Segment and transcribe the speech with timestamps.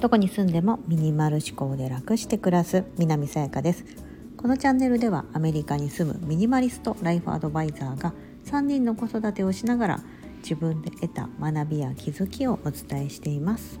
[0.00, 3.84] どこに住んでもミニマル思考で楽して暮らす南さやかです。
[4.36, 8.14] このチャンネルではアメリカに住むミニマリストライフアドバイザーが
[8.46, 10.00] 3人の子育てをしながら
[10.38, 13.78] 自分で得た学びや気づきをお伝えしています。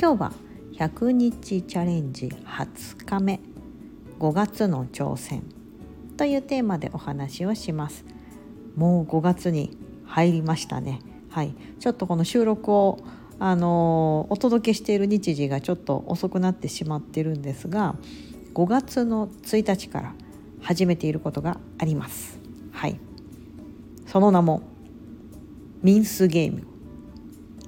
[0.00, 0.32] 今日は
[0.74, 3.40] 100日チャレンジ20日目。
[4.20, 5.42] 5月の挑戦
[6.16, 8.04] というテーマでお話をします。
[8.76, 9.76] もう5月に
[10.12, 11.00] 入りましたね。
[11.30, 11.54] はい。
[11.80, 12.98] ちょっとこの収録を
[13.38, 17.96] あのお届けしている日時がちょっと遅くなってしまってるんですが
[18.54, 20.14] 5月の1日から
[20.60, 22.38] 始めていることがあります。
[22.72, 23.00] はい。
[24.06, 24.62] その名も
[25.82, 26.66] ミンスゲーム。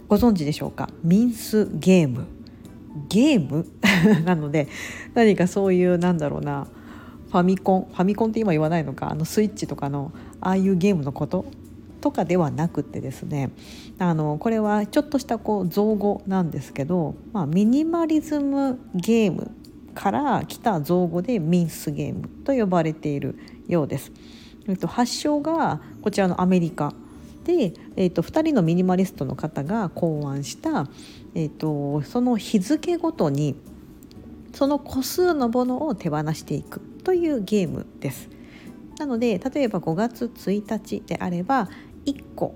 [0.07, 0.91] ご存知でしょうか？
[1.03, 2.27] ミンスゲーム。
[3.09, 3.67] ゲーム？
[4.25, 4.69] なので
[5.15, 6.69] 何かそういうなんだろうな。
[7.31, 7.87] ファミコン？
[7.91, 9.11] ファミコンって今言わないのか？
[9.11, 11.47] あのスイッチとかのああいうゲームのこと？
[12.05, 13.51] とかではなくてですね
[13.99, 19.51] あのこれはちょっとしたこう造語なんですけど、まあ、ミニマリズムゲーム
[19.95, 24.13] から来た造語でミンスゲームと呼ばれているようです。
[24.69, 26.93] えっと発祥がこちらのアメリカ
[27.45, 30.87] で、えーと、2人のミニマリストの方が考案した、
[31.35, 33.57] えーとその日付ごとに
[34.53, 38.29] その個数のものを手放していくというゲームです。
[38.99, 41.69] なので例えば5月1日であれば
[42.07, 42.55] 1個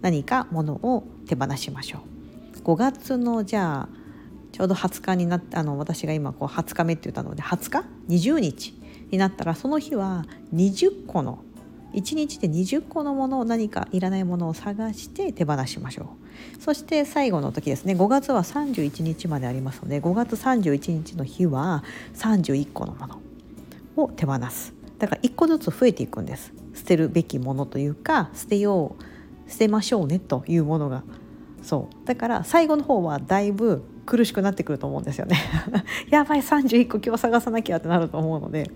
[0.00, 2.58] 何かものを手放しましょう。
[2.60, 4.04] 5月のじゃあ
[4.52, 8.80] ちょうど20日になってあの私が今こう20日目って言ったので20日？20日？
[9.10, 11.44] になったらその日は20個の
[11.92, 16.16] 1日で20個のものを何かいらないものを探して手放しましょ
[16.58, 16.60] う。
[16.60, 17.94] そして最後の時ですね。
[17.94, 21.84] 5月は31日までありますので5月31日の日は
[22.14, 23.20] 31個のもの
[23.96, 24.74] を手放す。
[24.98, 26.52] だから1個ずつ増えていくんです。
[26.84, 31.02] 捨てるべきものというか捨てよう捨てましょうねというものが
[31.62, 32.06] そう。
[32.06, 35.38] だから最後の方はだいぶ苦しくなってくると思うんですよね。
[36.10, 38.70] やばい31個今日探さなきゃってなると思うので、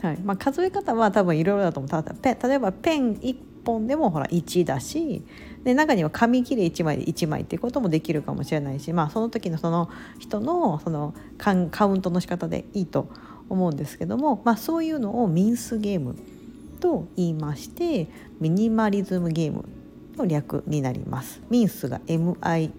[0.00, 0.18] はい。
[0.22, 1.90] まあ、数え方は多分いろいろだと思う。
[1.90, 5.24] ただ例えばペン1本でもほら1だし
[5.64, 9.88] で中には紙切れ1枚で1枚っていうこともできるかもしれないし、まあ、その時のその
[10.18, 11.52] 人のそのカ
[11.86, 13.08] ウントの仕方でいいと
[13.48, 16.16] 思うんですけども、まあ、そういうのをミンスゲーム
[16.82, 18.08] と言いまして
[18.40, 19.64] ミニマリズムゲーム
[20.16, 21.40] の略になります。
[21.48, 22.72] ミンスが MIS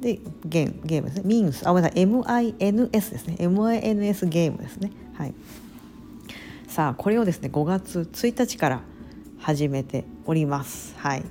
[0.00, 1.22] でゲームゲームですね。
[1.24, 3.36] ミンスあごめんなさい MINS ですね。
[3.38, 4.90] MINS ゲームですね。
[5.14, 5.34] はい。
[6.66, 8.80] さあこれをですね5月1日から
[9.38, 10.94] 始めております。
[10.98, 11.22] はい。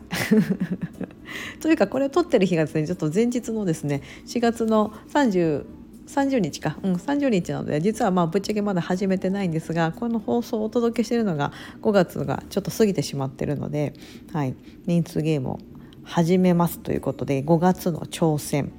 [1.59, 5.65] というかこれを撮ってる日がですねちょっと前日のですね4月の30
[6.09, 13.93] 30日か、うん、30日なので実はまあぶっちゃけまだ始めてないんですがこの放送をお届けしているのが5月がちょっと過ぎてしまってるので、
[14.33, 14.55] はい、
[14.87, 15.59] ミンツゲームを
[16.03, 18.71] 始めますということで5月の挑戦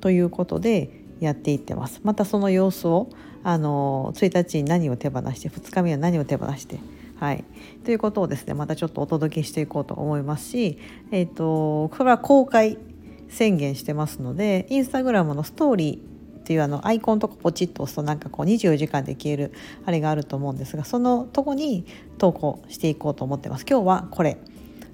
[0.00, 2.00] ということでやっていってます。
[2.04, 3.10] またその様子を
[3.42, 6.78] あの1日に何を手放して2日目は何を手放して
[7.16, 7.44] はい、
[7.84, 10.78] ということをですねまたちょっとお届けしていこうと思いますし、
[11.10, 12.78] えーと、とこれは公開
[13.28, 16.09] 宣言してますのでインスタグラムのストーリー
[16.50, 19.52] っていうあのアイコンとかポチッと押すとなんかこう24時間で消える
[19.86, 21.86] あれがあると思うんですがそのとこに
[22.18, 23.64] 投稿していこうと思ってます。
[23.70, 24.36] 今日はこれ。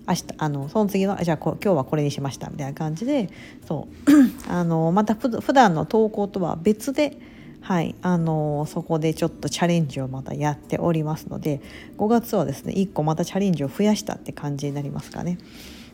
[0.09, 2.51] 明日あのその次はじゃあ今日はこれにしました。
[2.51, 3.31] みたいな感じで
[3.67, 4.11] そう。
[4.53, 7.17] あのまた普段の投稿とは別で
[7.63, 7.95] はい。
[8.03, 11.63] あのそこでちょっとチャレンジをまたやっておりますので
[11.97, 15.39] 5月はですね1個またチャレンジを増やしたって感じになりますかね。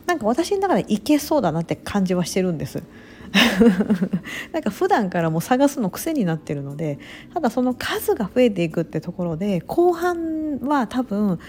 [0.07, 2.83] なんか私の中でいけそうだなって感じはしてるんです。
[4.53, 6.99] なんか普段からもう探すの癖になってるので
[7.33, 11.39] ただその数が増えていくってところで後半は多分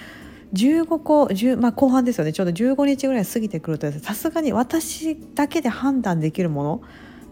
[0.55, 2.33] 15個10、まあ、後半ですよね。
[2.33, 6.83] ちょうど15日ぐらい過ぎてくるとさすがに私だけで判断できるもの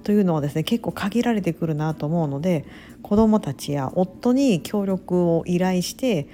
[0.03, 2.65] というのはですね結構限られてくるなと思うので
[3.03, 6.27] 子どもたちや夫に協力を依頼して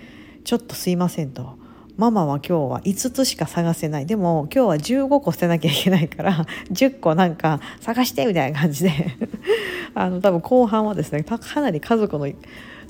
[0.44, 1.57] ちょっとすいませんと。
[1.98, 8.92] ママは今日は5つしか探せないでも今日は15個捨てなきゃいけないから 10個なんか探してみたいな感じで
[9.96, 12.28] あの多分後半はですねかなり家族の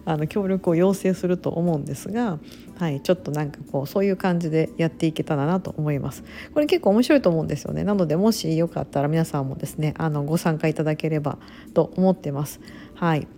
[0.05, 2.39] あの協力を要請すると思うんですが、
[2.79, 6.25] はい、ちょっとなんかこうそういう感じでやっていけたらなと思います。
[6.55, 7.85] これ結構面白いと思うんですよね。
[7.85, 11.37] なのでもしよかったら皆さんもですねあのご参加いただければ
[11.75, 12.61] と思ってます。
[12.95, 13.29] はい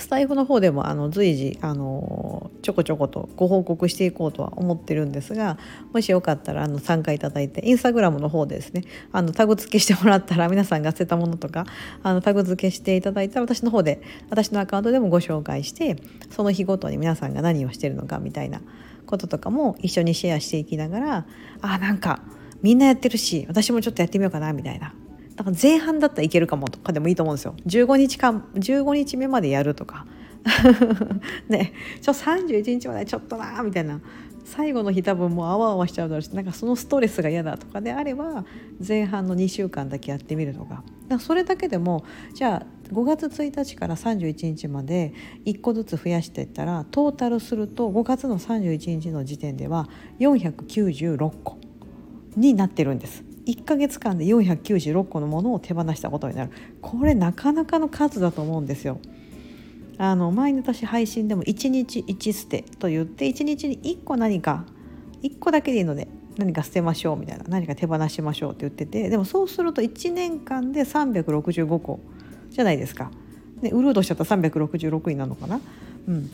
[0.00, 5.58] スタイフの方でもあの随時あのちょこちょことご報告していこうとは思ってるんですが
[5.92, 8.84] もしよかったらあの参加いただいてインスタグラムの方でですね。
[9.12, 11.66] あのタグ付けしてもらったら皆さんが捨てたものとか
[12.02, 15.96] あのタグ付けしていただいたら私の方で私のアカウントでもご紹介して
[16.30, 18.60] その日ごとに皆さんが何をしてるのかみたいな
[19.06, 21.26] こととかも一緒にシェアしていきながら
[21.62, 22.22] あなんか
[22.62, 24.94] みんなやってるし私もちょっとやってみようかなみたいな。
[25.36, 27.54] だから前半だったらいけるかもとかでもいいと思うんですよ。
[27.66, 30.06] 15日間15日目までやるとか。
[31.48, 31.72] ね。
[32.00, 34.00] ちょ31日までちょっとなみたいな。
[34.44, 38.44] 最後の日多分もうあわあわしちゃうだろうしなんかそのストレスが嫌だとかであれば
[38.86, 40.82] 前半の2週間だけやってみるとか。
[41.08, 42.04] だかそれだけでも
[42.34, 49.88] じゃあ5月1日から31日まで1個ずつ増やしていったらトータルすると5月の31日の時点では
[50.18, 51.58] 496個
[52.36, 53.29] になってるんです。
[53.46, 56.50] 1ヶ月間で496個のものを手放したことになる。
[56.80, 59.00] これなかなかの数だと思うんですよ。
[59.98, 64.64] あの前に私配信でも1日1捨てと言って1日に1個何か
[65.22, 66.08] 1個だけでいいので
[66.38, 72.00] 何か捨てましょうみたいな何か手放しましょうって言っててでもそうすると1年間で365個
[72.48, 73.10] じゃないですか。
[73.60, 75.60] でうるうとしちゃったら366になのかな、
[76.08, 76.30] うん、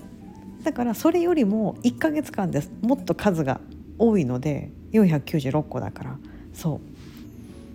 [0.62, 2.70] だからそれよりも1ヶ月間です。
[2.82, 3.60] もっと数が
[3.98, 6.18] 多いので496個だから。
[6.52, 6.95] そう。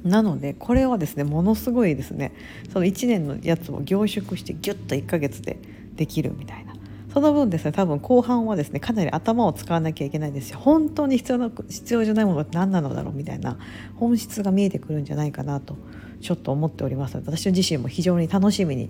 [0.03, 2.33] なのでこれはですねものすごいですね。
[2.71, 5.57] その1年のやつを凝縮してギュッと1ヶ月で
[5.95, 6.73] できるみたいな。
[7.13, 13.57] その分ですね多分後半はですねかなり頭を使わなきゃいけないですし本当に必要な必要じゃないものって何なのだろうみたいな
[13.97, 15.75] 本質が見えてくるんじゃないかなと
[16.21, 17.15] ちょっと思っております。
[17.15, 18.89] ので私自身も非常に楽しみに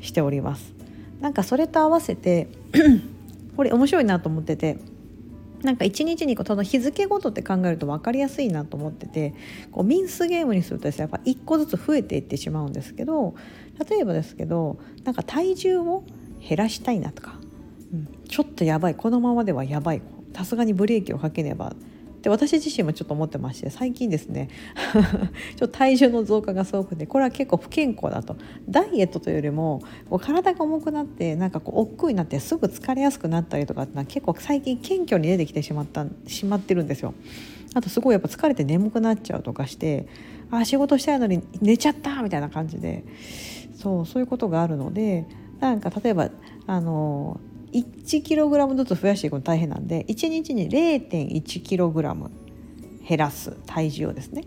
[0.00, 0.74] しております。
[1.20, 2.48] なんかそれと合わせて
[3.56, 4.78] これ面白いなと思ってて
[5.66, 9.34] なんか1日にこうその日付ごとって考えると分かりやすいなと思ってて
[9.72, 13.34] こうミンスゲームにするとですねやっぱ1個ずつ増えていってしまうんですけど
[13.90, 16.04] 例えばですけどなんか体重を
[16.40, 17.40] 減らしたいなとか、
[17.92, 20.02] うん、ちょっとやばいこのままではやばい
[20.36, 21.74] さすがにブレーキをかけねば
[22.26, 24.48] で私自身もちょっと思ってまして最近ですね
[25.54, 28.34] ちょっと体重の増加がすごくてこれは結構不健康だと
[28.68, 29.80] ダイエットというよりも
[30.10, 37.14] こう体が重くなってなんかこう億劫になってすぐ疲れやすくなったりとかってのは結構最近謙虚に出てきてしまったしまってるんですよ。
[37.74, 40.08] あとすごいやっぱ疲れて眠くなっちゃうとかして
[40.50, 43.04] あ仕事したいのに寝ちゃったみたいな感じで
[43.76, 45.26] そうそういうことがあるので
[45.60, 46.30] なんか例えば
[46.66, 47.38] あの
[47.72, 52.30] 1kg ずつ増やしていくの大変なんで1日に 0.1kg
[53.08, 54.44] 減らす体重をですね。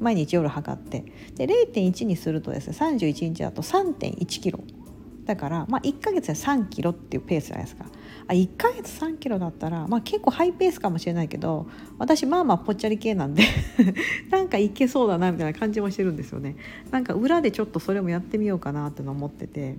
[0.00, 1.04] 毎日夜測って。
[1.36, 4.80] で0.1にするとですね31日だと 3.1kg
[5.26, 7.84] だから、まあ、1ヶ月で3キロっていうペースじゃないですか。
[8.26, 11.66] あ1ヶ月3キロだったら、まあ、結構ハイペースかもしれないけど
[11.98, 13.42] 私まあまあぽっちゃり系なんで
[14.30, 16.56] なんかいけそうだなみたいな感じもしてるんですよね。
[16.90, 19.76] なんか裏でちょっとそれもやってみようかなっての思ってて。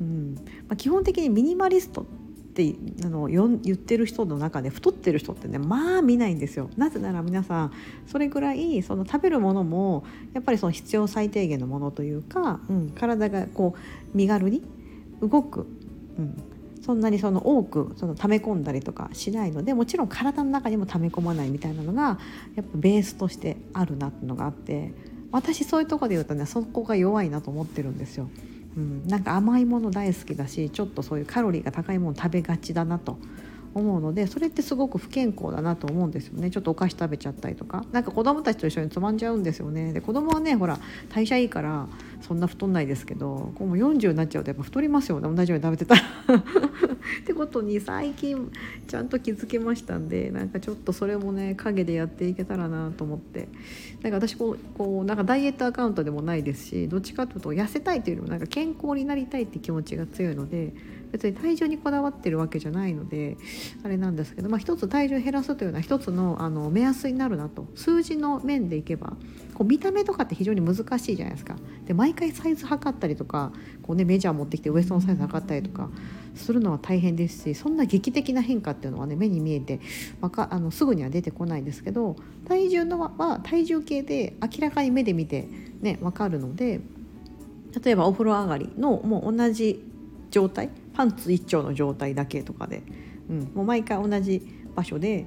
[0.00, 0.34] うん。
[0.68, 2.04] まあ、基本的にミニマリストっ
[2.52, 2.74] て
[3.04, 6.68] あの言ってる人の中で太ってる人ってねまあ見ないんですよ。
[6.76, 7.72] なぜなら皆さん
[8.06, 10.04] それぐらいその食べるものも
[10.34, 14.62] やっぱりその必要最低限のものというか、うん、体がこう身軽に
[15.22, 15.66] 動く、
[16.18, 16.42] うん、
[16.82, 22.18] そんなにその多くその溜め込んだりとかしないのでもちろん体の中にも溜め込まないみたいなのが
[22.56, 24.92] やっぱベースとしてあるなっていうのがあって
[25.30, 28.28] 私そういうとこで言うとねそこが弱いなと思ってるんですよ。
[28.80, 33.18] うん、なんか甘いもの大好きだしちょっとそういうカロリーが高いもの食べがちだなと
[33.74, 36.50] 思うのでそれってすごく不健康だなと思うんですよね。
[36.50, 37.84] ちょっとお菓子食べちゃったりとか。
[37.92, 39.92] なんか子供たちと一緒につまんじゃうんですよね。
[39.92, 40.78] で子供はねほら
[41.14, 41.86] 代謝いいから
[42.20, 45.32] そんな太んないですけどこうも40になっちゃうとやっぱ太りますよね。
[45.32, 46.02] 同じように食べてたら。
[47.20, 48.50] ってことに最近
[48.86, 53.48] ちゃんと気づけましたんでなんかちょっとそれもね陰でやっていけたらなと思って
[54.02, 60.72] なんか私こうこうなんかダイエットアカウントでもないですしどっちかというと痩せたいというよりもなんか健康になりたいって気持ちが強いので
[61.12, 63.36] 別に体重にこだわってるわけじゃないので
[63.82, 69.14] あれなんですけど、まあ、一つ体重減らすというのは一つのあの目安になるなと数字の面でいけば
[69.54, 71.56] こう見た目とかって非常に難しいじゃないですか。
[71.86, 73.52] で毎回サイズ測ったりとか
[73.82, 75.90] こう、ね、メジャー持ってきてウエストのサイズ測ったりとか
[76.34, 79.80] するのは大変ですしそんな劇的な変化っていうのはね目に見えて
[80.20, 85.48] わかあのすぐには出てこないですけど体重のは体重計で明らかに目で見て
[85.80, 86.80] ね分かるので
[87.82, 89.84] 例えばお風呂上がりのもう同じ
[90.30, 92.82] 状態パンツ一丁の状態だけとかで、
[93.28, 94.42] うん、もう毎回同じ
[94.74, 95.26] 場所で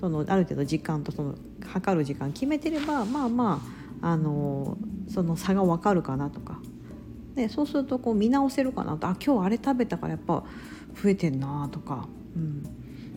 [0.00, 1.34] そのある程度時間とその
[1.64, 3.60] 測る時間決めてればまあま
[4.02, 4.76] あ、あの
[5.08, 6.60] その差が分かるかなとか
[7.34, 9.08] でそうするとこう見直せるかなと。
[9.08, 10.44] あ今日あれ食べたからやっぱ
[11.02, 12.62] 増えてんなとか、うん、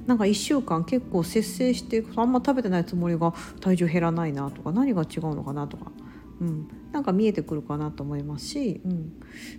[0.07, 5.91] なんか1週間結構節制してあんま食べてないつもりが体重減らないなとか何が違うのかなとか、
[6.41, 9.13] うん、なんか見えてくるかなと思いますし、うん。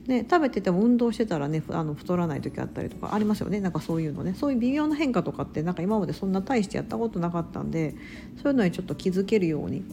[0.06, 3.60] ね、食べてても運動してたらねあの太らない時あったりとかありますよね。
[3.60, 4.34] なんかそういうのね。
[4.34, 7.94] そういう微妙な変化とかってなんか今までそんな大してやったことなかったんで
[8.42, 9.84] そういうのにちょっと気づけるように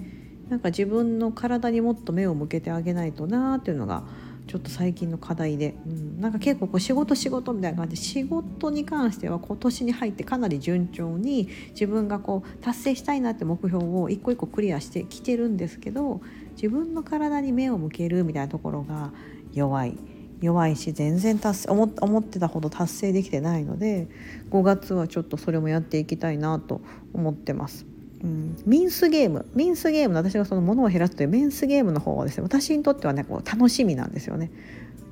[0.49, 4.03] なんか自分の体にもっと目を向けてあげないとなーっていうのが
[4.47, 16.21] ちょっと最近の課題で、うん、なんか結構こう仕事仕事みたいな感じで仕事に関しては今年に入ってかなり順調に自分がこう達成したいなって目標を一個一個クリアしてきてるんですけど
[16.51, 19.11] 自分の体に目を向けるみたいなところが
[19.53, 19.97] 弱い。
[20.41, 24.09] 弱いし全然達成思思ってたほど達成できてないので
[24.51, 26.81] 5月はちょっとそれもやっていきたいなと
[27.13, 27.94] 思ってます。
[28.25, 34.51] うん、ミンスゲームミンスゲームの私がそのものを減らすというミンスゲームの方はですね私にとってはねこう楽しみなんですよね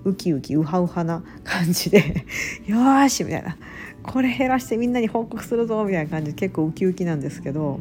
[0.04, 2.26] ウキウキウハウハな感じで
[2.66, 3.56] よしみたいな
[4.02, 7.80] これ減らしてみんなに報告するぞみたいな感じで結構ウキウキなんですけど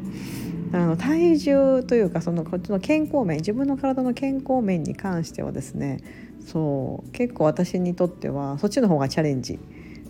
[0.72, 5.98] あの体重というかそのこっちの健康面自分の体の健康面に関してはですね
[6.46, 9.58] そう結構私にとってはそっちの方がチャレンジ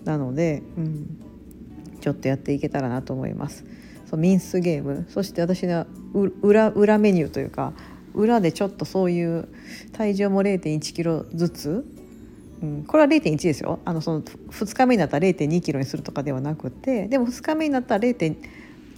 [0.05, 1.21] なので、うん、
[2.01, 3.65] ちょっとやっていけたらなと思います。
[4.13, 5.07] そうミンスゲーム。
[5.09, 5.87] そして私の
[6.43, 7.73] 裏裏メニューというか
[8.13, 9.49] 裏でちょっとそういう
[9.93, 11.85] 体重も0 1キロずつ、
[12.63, 13.79] うん、これは0.1ですよ。
[13.87, 18.37] あのその2日目になったら0 2キロにするとかではなくてでも2日目になったら0.2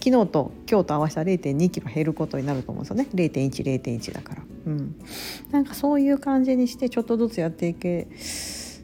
[0.03, 3.07] 昨日と今日と合わせたら0.2キロ減ることになると思うんですよね。
[3.13, 4.95] 0.10.1だから、うん、
[5.49, 8.09] なんかそういう感じにしてちょっとずつやっていけ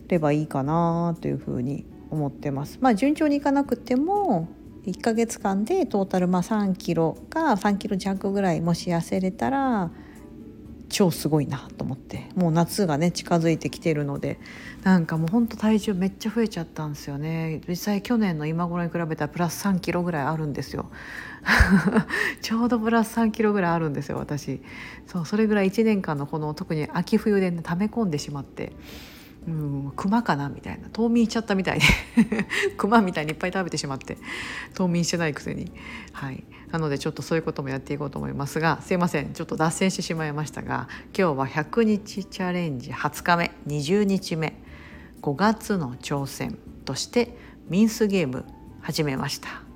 [0.08, 2.78] ればいいかなというふうに思ってます。
[2.80, 4.48] まあ順調にいかなくても
[4.86, 9.92] 1ヶ月間でトータルまあ3キロか3キロ弱ぐらいもし痩せれたら
[10.92, 14.40] 超すごいなと思ってもう夏がね近づいてきてるので
[14.84, 17.62] なんかもうほんと体重めっちゃ増えちゃったんですよね。
[17.68, 20.92] 実際去年の今頃に比べたらプラス3キロぐらいあるんですよ。
[22.42, 24.62] ちょうどプラス3キロぐらいあるんですよ私。
[25.08, 28.74] そうそれぐらい1年間のこの特に秋冬でね溜め込んでしまって。
[29.48, 31.86] うん熊かなみたいな冬眠しちゃったみたいで。
[32.78, 34.18] 熊みたいにいっぱい食べてしまって
[34.74, 35.72] 冬眠してないくせに。
[36.14, 36.44] はい。
[36.72, 39.34] なのでちょっとそういうこともやっていこうと思いますがすいません。
[39.34, 44.62] ちょっと脱線してしまいましたが今日は100日チャレンジ20日目20日目。
[45.22, 47.38] 5月の挑戦として
[47.70, 48.46] ミンスゲーム
[48.82, 49.71] 始めました。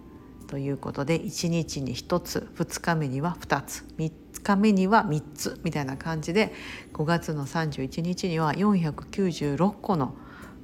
[0.46, 4.12] ということで1日に1つ2日目には2つ3
[4.44, 6.54] 日目には3つみたいな感じで
[6.94, 10.16] 5月の31日には496個の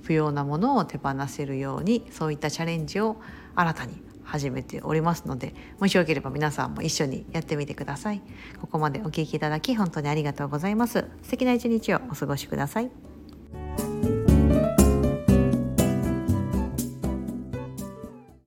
[0.03, 3.17] 不要なものを手放せるようにそういったチャレンジを
[3.55, 8.21] 新たに始めておりますのでもしよければ皆さんも一緒にやってみてください。
[8.61, 11.05] ここまでお聴きいただき本当にありがとうございます。
[11.21, 13.10] 素敵な一日をお過ごしください。